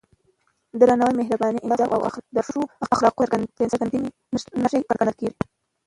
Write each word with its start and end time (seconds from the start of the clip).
درناوی، 0.79 1.17
مهرباني، 1.21 1.59
انصاف 1.61 1.89
او 1.93 1.99
صداقت 2.03 2.25
د 2.35 2.37
ښو 2.47 2.61
اخلاقو 2.93 3.23
څرګندې 3.69 3.97
نښې 4.61 4.79
ګڼل 4.89 5.11
کېږي. 5.19 5.41